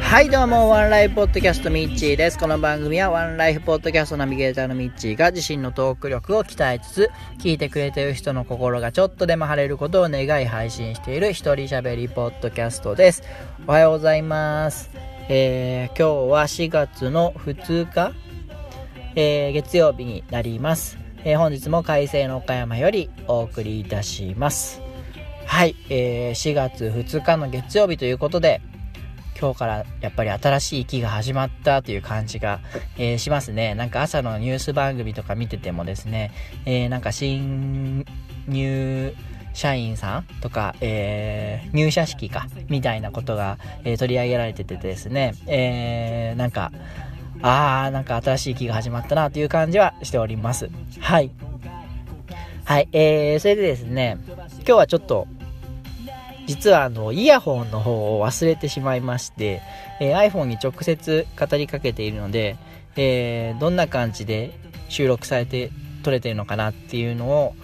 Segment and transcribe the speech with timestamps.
[0.00, 2.38] はいどうもワンライフポッドキャストミッチーです。
[2.38, 13.24] この番組はワンライフポッドキャストナビゲーターのミッチーが自身のトーク力を鍛えつつ聞いてくれてる人の心がちょっとでも晴れることを願い配信している一人喋りポッドキャストです。
[13.66, 14.88] おはようございます。
[15.28, 18.12] えー、今日は4月の2日、
[19.16, 20.96] えー、月曜日になります。
[21.24, 24.87] えー、本日も快晴の岡山よりお送りいたします。
[25.48, 28.60] はい、えー、4月2日の月曜日ということで、
[29.40, 32.60] 今日からやっぱり新しい期が始まったという感じが、
[32.98, 33.74] えー、しますね。
[33.74, 36.32] なんか朝のニュース番組とか見ててもですね、
[36.66, 38.04] えー、なんか新
[38.46, 39.14] 入
[39.54, 46.70] 社員さんとか、えー、入社式か、みたいなことが、え取り上げられててですね、えーなんか、
[47.40, 50.68] あー、なんか新しい期が始まったなという感じはしております。
[51.00, 51.30] はい。
[52.64, 54.18] はい、えー、それでですね、
[54.58, 55.26] 今日はちょっと、
[56.48, 59.60] 実はあの、イヤホンの方を忘れてしまいまして、
[60.00, 62.56] えー、iPhone に直接語りかけているので、
[62.96, 65.70] えー、どんな感じで収録されて
[66.02, 67.54] 撮れてるのかなっていうのを、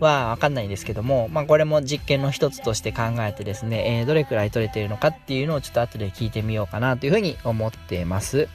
[0.00, 8.48] はわかんないんですけども、まあこれも実験の一つとして考えてですね、えー、どれくらい撮れてるのかっていうのをちょっと後で聞いてみようかなというふうに思ってます。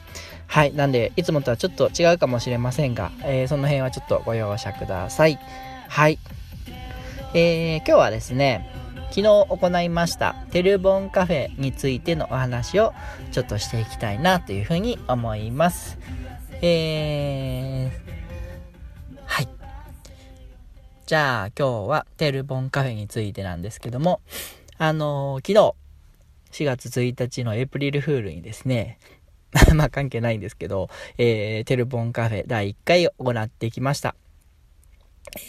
[0.46, 0.72] はい。
[0.72, 5.40] なんで、いつもとはちょっと違うかもしれませんが、えー、その辺はちょっとご容赦ください。
[5.88, 6.20] はい。
[7.34, 8.70] えー、今日はですね、
[9.14, 12.94] 昨日行いましたテルボンカフェについてのお話を
[13.30, 15.98] ちょっとしていきたいなというふうに思います。
[16.62, 19.48] えー、はい。
[21.04, 24.22] じゃあ今日はテルボンカフェについてなんですけども、
[24.78, 25.74] あのー、昨
[26.52, 28.98] 日4月1日のエイプリルフールにですね、
[29.76, 34.14] まあ関係ないんですけど、えー、テルボンカフェ第1回を行ってきました。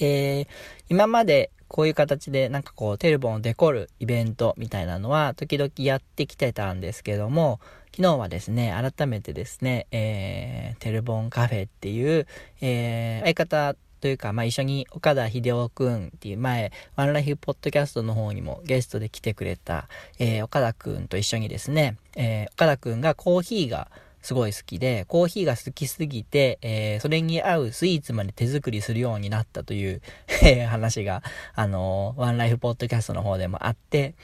[0.01, 0.47] えー、
[0.89, 7.59] 今までこういう形でなんかこうテルボンをデコるイベントみたいなのは時々やってきてたんですけども、
[7.95, 12.27] 昨日はですね、改めてですね、えー、テルボンカフェっていう、
[12.61, 19.87] えー、相方というか、まあ、一緒に岡田秀夫くんっていう前、ワンライフポッドキャストの方にもゲストで来てくれた、
[20.19, 23.89] えー、岡田くんと一緒にですね、えー、岡田くんがコーヒーが
[24.23, 30.01] すごい好きで、コーヒーが好きすぎて、えー、それに合うスイーツまで手作りするようになったという
[30.69, 31.21] 話が、
[31.53, 34.15] あのワンライフポッドキャストの方でもあって、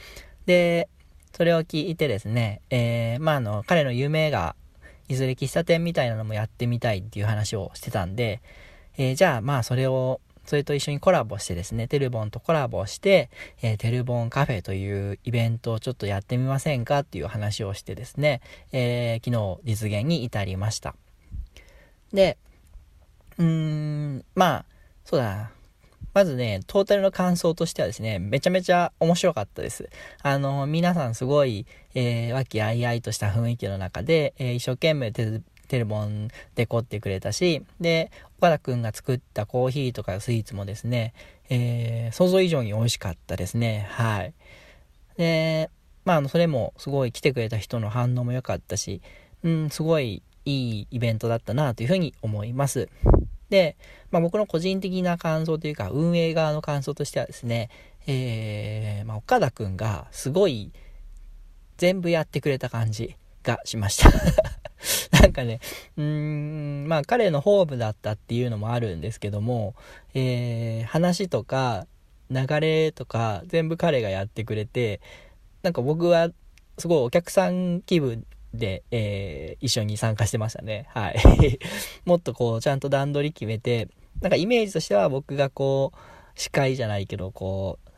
[0.45, 0.87] で、
[1.35, 4.55] それを聞いてですね、えー、まあ、あの、彼の夢が、
[5.09, 8.41] いずれ喫茶店みたいなのもやってみたいっていう話をしてたんで、
[8.97, 13.29] えー、じゃあまあそれを、それと一緒にコラボしてですね、テルボンとコラボして、
[13.61, 20.95] えー、テルボンカフェというイベントをちょっとやってみませんかっていう話をしてですね、えー、昨日実現に至りました。
[22.11, 22.39] で、
[23.37, 24.65] うーん、まあ、
[25.05, 25.51] そうだな。
[26.15, 29.87] まずね、トータルの感想としてはですね、めちゃめちゃ面白かったです。
[30.23, 41.13] あの、皆さんすごい、えー、和気あいあいとした雰囲気の中で、えー、一生懸命テテルボンデコってくれたし、で、岡田くんが作ったコーヒーとかスイーツもですね、
[41.49, 43.87] えー、想像以上に美味しかったですね。
[43.91, 44.33] はい。
[45.17, 45.69] で、
[46.03, 49.01] まあ、それもすごい来てくれた人の反応も良かったし、
[49.43, 52.89] うん、すごいいいイベントだったなというふうに思います。
[53.49, 53.77] で、
[54.11, 57.69] まあ、僕の個人的な感想というか、運営側の感想としてはですね、
[58.07, 60.71] えー、まあ、岡田くんがすごい
[61.77, 64.09] 全部やってくれた感じがしました
[65.11, 65.59] なんかね、
[65.97, 69.75] うーん、まあ彼のホームだったっていうのもあるんですけども、
[70.13, 71.87] えー、話とか
[72.29, 75.01] 流れとか全部彼がやってくれて、
[75.63, 76.29] なんか僕は
[76.77, 80.87] すごいお客さん気分で、えー、一緒に参加してましたね。
[80.89, 81.19] はい。
[82.05, 83.89] もっとこう、ちゃんと段取り決めて、
[84.21, 85.97] なんかイメージとしては僕がこう、
[86.39, 87.89] 司会じゃないけど、こう、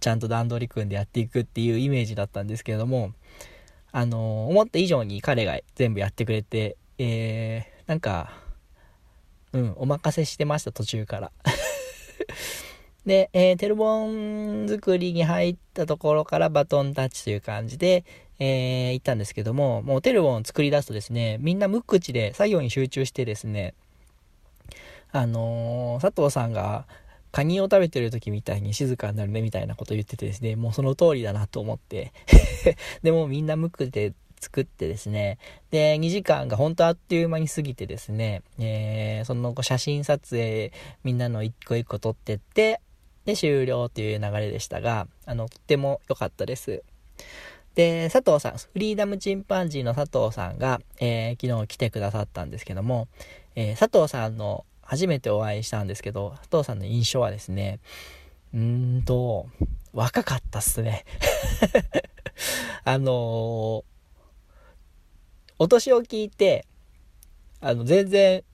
[0.00, 3.12] ちゃんと段取り組んでやっていくっていうイメージだったんですけれども、
[3.92, 8.32] あの思った以上に彼が全部やってくれて、えー、なんか、
[9.52, 11.32] うん、お任せしてました、途中から。
[13.06, 18.04] で、えー、テルボン作りに入ったところからバトンタッチという感じで、
[18.38, 23.74] えー、行ったんですけども、もうテルボン作り出すとですね、みんな無口で作業に集中してですね、
[25.12, 26.86] あのー、佐藤さんが、
[27.36, 32.14] カニを食べてる時みたいに静かになるねみたいなこと言っててですね、もうその通りだなと思って。
[33.04, 35.36] でもみんな無垢で作ってですね、
[35.70, 40.72] で、2時間が本当あっという間に過ぎてですね、えー、その後写真撮影
[41.04, 42.80] みんなの一個一個撮ってって、
[43.26, 46.84] で、終了という流れでしたが、あの、とっても良かったです。
[47.74, 53.08] で、佐藤さん、フリーダムチンパンジーの佐藤さんが、えー、昨日来てくださったんですけども、
[53.56, 57.80] えー、佐藤さんの初めてお会いしたんですけど、佐藤さんの印象はですね、
[58.54, 59.48] うーんと、
[59.92, 61.04] 若かったっすね。
[62.84, 63.84] あのー、
[65.58, 66.66] お年を聞いて、
[67.60, 68.44] あの、全然、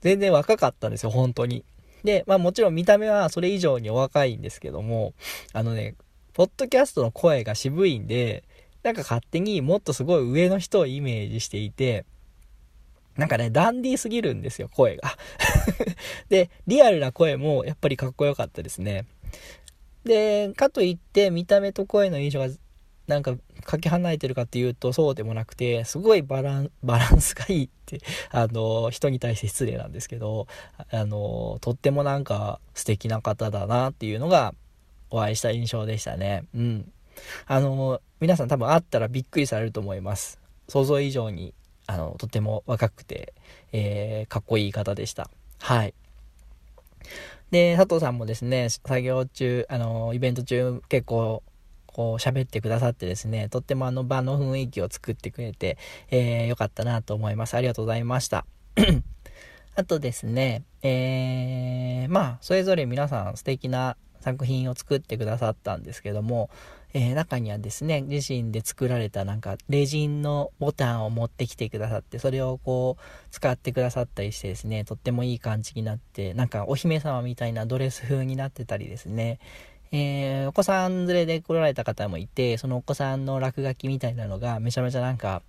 [0.00, 1.64] 全然若かったんですよ、本当に。
[2.04, 5.14] で、まあもちろん見た目はそれ以上にお若いんですけども、
[5.52, 5.94] あのね、
[6.32, 8.44] ポッドキャストの声が渋いんで、
[8.82, 12.04] なんか勝手にもっとすごい上の人をイメージしていて、
[13.20, 15.14] なんかね、ダンディーすぎるんですよ、声が。
[16.30, 19.04] で、リアルな声もやっぱりかっこよかったですね。
[20.04, 22.48] で、かといって見た目と声の印象が
[23.08, 28.00] なんかかけ離れてるかっていうとそうでもなくて、すごいバラン、 バランスがいいって、
[28.30, 30.46] あの、人に対して失礼なんですけど、
[30.90, 34.54] あの、とってもなんか素敵な方だなっていうのが
[35.10, 36.44] お会いした印象でしたね。
[36.54, 36.92] うん。
[37.44, 40.40] あの、皆さん多分会ったらびっくりされると思います。
[40.68, 41.52] 想像以上に、
[41.90, 43.34] あの、とても若くて、
[43.72, 45.28] えー、かっこいい方でした。
[45.58, 45.94] はい。
[47.50, 51.42] で、佐藤さんもですね、作業中、あの、イベント中結構、
[51.88, 55.76] こう喋ってくださってですね、とってもあの場の雰囲気を作ってくれて、
[56.12, 57.56] えー、よかったなと思います。
[57.56, 58.46] ありがとうございました。
[59.74, 66.50] あとですね、えー、まあ、それぞれ皆さん素敵な作品を作ってくださったんですけども、
[66.92, 79.38] えー、中にはですね、自身で作られたなんか、レジンのボタンを持ってきてくださって、それをこう、使ってくださったりしてですね、とってもいい感じになって、なんかお姫様みたいなドレス風になってたりですね、
[79.92, 85.42] えー、お子さん連れで来られた方もいて、そのお子さんの落書きみたいなのがめちゃめちゃなんか、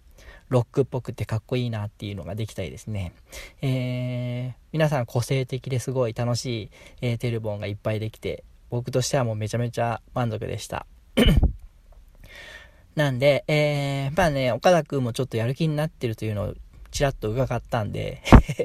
[0.50, 3.14] ロックっぽくてかっこいいなっていうのができたりですね。
[3.62, 6.70] えー、皆さん個性的ですごい楽しい、
[7.02, 10.88] えー、テルボンがいっぱいできて、僕としてはもうめちゃめちゃ満足でした。
[12.96, 16.56] なんで、えー、まあね、岡田くんもちょっとやる気になってるというのを
[16.90, 18.22] ちらっと伺ったんで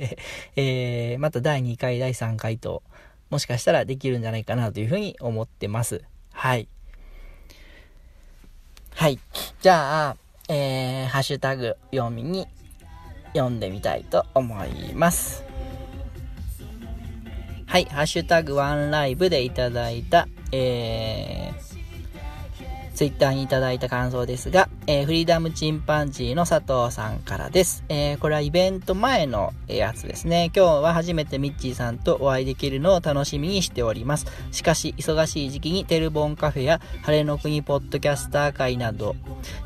[0.57, 2.83] えー、また第2回、第3回と、
[3.31, 6.03] もしかしたらできるんじゃないかなというふうに思ってます。
[6.33, 6.69] はい。
[8.95, 9.19] はい。
[9.61, 10.17] じゃあ、
[10.49, 12.47] えー、ハッシュタグ読みに
[13.35, 15.46] 読んでみたいと思います。
[17.77, 27.85] はい、ハッシュタグワンライブでいただいた、えー、ツイッターにいただいた感想ですが、えー、フリーダムチンパンジーの佐藤さんからです。
[27.91, 30.51] えー、これはイベント前のやつですね。
[30.57, 34.25] 今日は初めてミッチーさんとお会いできるのを楽しみにしております。
[34.53, 39.17] しかし、忙しい時期にテルボンカフェや晴れの国ポッドキャスター会など、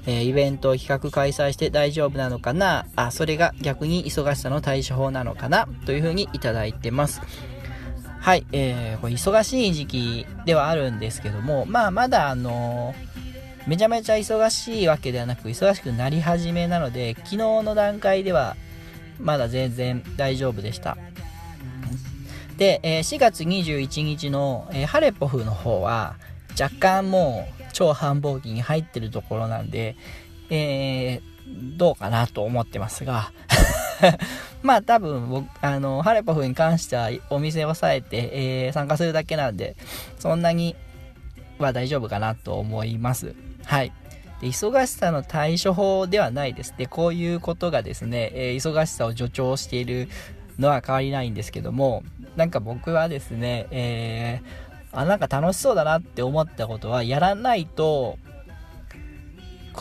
[0.07, 2.87] えー、イベントを企画開催して大丈夫なのかな？
[2.97, 5.69] あ、それが逆に忙しさの対処法なのかな？
[5.87, 7.21] というふうにいただいてます。
[8.21, 12.95] はい、えー、これ忙しい時期ではあるんですけども、まあまだあの、
[13.67, 18.57] めちゃめちゃ忙しいわけではなく、忙しくなり始めなので、昨日の段階では、
[19.19, 20.97] まだ全然大丈夫でした。
[22.59, 26.17] で、えー、4月21日の、えー、ハレポフの方は、
[26.61, 29.97] 若干もう超繁忙期に入ってるところなんで、
[30.51, 33.33] えー、どうかなと思ってますが
[34.63, 39.77] まあ多分僕、あの、ハレポフに関してはお店を抑えて、えー、参加するだけなんで、
[40.19, 40.77] そんなに
[41.59, 43.35] は大丈夫かなと思います。
[43.65, 43.93] はい。
[44.41, 46.75] で忙しさの対処法ではないです。
[46.77, 50.09] で、こういうことがですね、えー、忙しさを助長している
[50.59, 52.03] のは変わりないんですけども、
[52.37, 58.19] なんか僕はですね、えー、あ、なんか楽しそうだなって思ったことは、やらないと、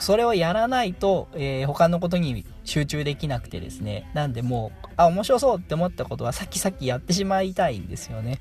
[0.01, 4.09] それをやらないと、えー、他のことに集中できなくてですね。
[4.13, 8.39] なんでもう、あ、面白そうって思ったことはさっきさっきやってしまいたいんですよね。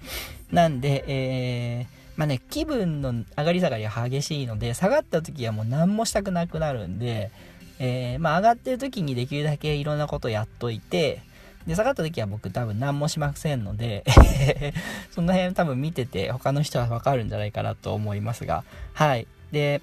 [0.51, 1.87] なんで、えー、
[2.17, 7.31] まあね、気分の上がり下がりが激しいので、下がった時はもう何もしたくなくなるんで、
[7.79, 11.23] えー、まあ上がってる時にできるだけいろんなことやっといて、
[11.67, 14.03] で、下がった時は僕多分何もしませんので
[15.13, 19.27] その辺多分見てて他の人はわかるんじゃないかなと思いますが、はい。
[19.53, 19.83] で、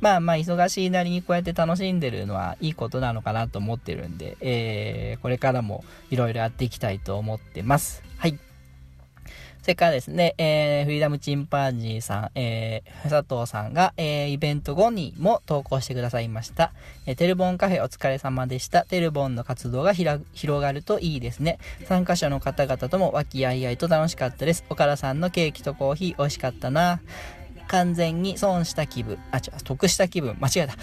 [0.00, 8.02] まあまあ忙しいなりにこうやって楽しんでるのはいいことなのかなと思ってるんで、えー、これからもいろいろやっていきたいと思ってます。
[8.18, 8.38] はい。
[9.68, 16.72] それからですね、えー、フリーダムチンパンジーさん、えー、佐藤さんが、えー、イベント後にも投稿してくださいました。
[17.04, 18.84] えー、テルボンカフェお疲れ様でした。
[18.84, 20.22] テルボンの活動が広
[20.62, 21.58] がるといいですね。
[21.86, 24.64] 参加者の方々とも和気あいあいと楽しかったです。
[24.70, 27.02] 岡田さんのケーキとコーヒー美味しかったな。
[27.68, 30.74] 完全に損した気分、あ、違う、得した気分、間違えた。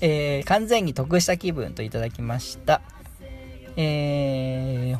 [0.00, 2.80] えー、完全に得した気分といただきました。
[3.76, 4.98] えー、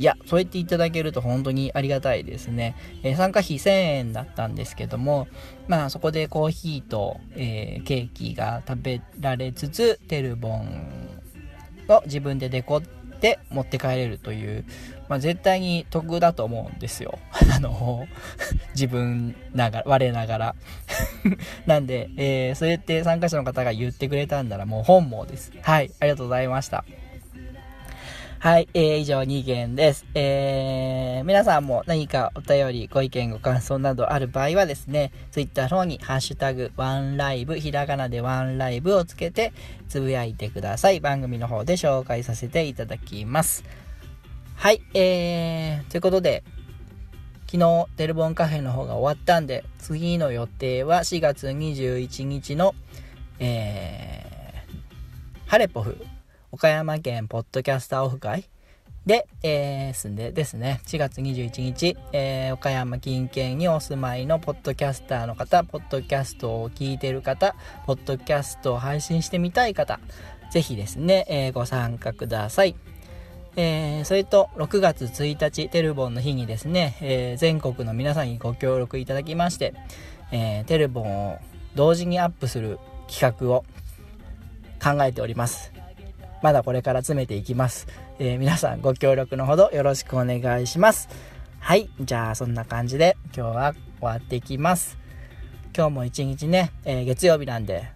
[0.00, 2.74] いや、そう言っていただけると本当にありがたいですね。
[3.02, 5.28] えー、参加費1000円だったんですけども、
[5.68, 11.22] まあそこでコーヒーと、えー、ケーキが食べられつつ、テルボン
[11.88, 12.82] を自分でデコっ
[13.20, 14.64] で持って帰れるという、
[15.08, 17.18] まあ、絶対に得だと思うんですよ。
[17.54, 18.06] あの、
[18.74, 20.54] 自分ながら、我ながら。
[21.66, 25.52] なんで、えー、そうやって参加者の方が言ってくれたんならもう本望です。
[25.62, 26.84] はい、ありがとうございました。
[28.42, 30.06] はい、えー、以上2件です。
[30.14, 39.52] えー、皆さんも何かお便り、ご意見、ご感想などある場合はですね、Twitter の方にハッシュタグ、ワンライブ、ひらがなでワンライブをつけて
[39.90, 41.00] つぶやいてください。
[41.00, 43.62] 番組の方で紹介させていただきます。
[44.54, 46.42] はい、えー、ということで、
[47.44, 52.74] 昨日、テルボンカフェの方が終わったんで、次の予定は4月21日の、
[53.38, 55.98] えー、ハレポフ
[56.52, 58.44] 岡山県ポッドキャスターオフ会？
[59.06, 67.54] で、えー、すんでですね、4月21日、えー、岡山近県にお住まいのポッドキャスターの方、ポッドキャストを聞いてる方、
[67.86, 70.00] ポッドキャストを配信してみたい方、
[70.50, 72.74] ぜひですね、えー、ご参加ください。
[73.54, 79.72] えー、それと、6月1日、テルボンの日にですね、えー、全国の皆さんにご協力いただきまして、
[80.32, 81.38] えー、テルボンを
[81.76, 83.64] 同時にアップする企画を
[84.82, 85.79] 考えております。
[86.42, 87.86] まだこれから詰めていきます。
[88.18, 91.08] えー、皆さんご協力のほどよろしくお願いします。
[91.58, 91.90] はい。
[92.00, 94.98] じゃあ、そんな感じで今日は終わっていきます。
[95.76, 97.90] 今日も一日ね、えー、月曜日なんで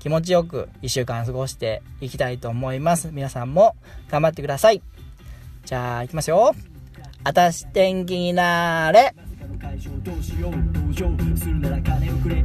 [0.00, 3.10] 気持ちよく一週間過ごしていきたいと思います。
[3.12, 3.76] 皆さんも
[4.10, 4.82] 頑張ってください。
[5.64, 6.54] じゃあ、行きますよ。
[7.22, 9.14] あたし天気になれ。
[10.04, 12.44] どうしよう同情するなら金をくれ